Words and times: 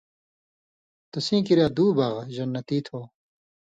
تسیں 1.11 1.41
کِریا 1.47 1.67
دُو 1.75 1.85
باغہ 1.97 2.23
(جنتی) 2.35 2.77
تھو۔ 2.85 2.99